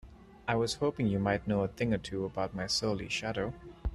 I 0.47 0.55
was 0.55 0.73
hoping 0.77 1.05
you 1.05 1.19
might 1.19 1.45
know 1.47 1.61
a 1.61 1.67
thing 1.67 1.93
or 1.93 1.99
two 1.99 2.25
about 2.25 2.55
my 2.55 2.65
surly 2.65 3.07
shadow? 3.07 3.53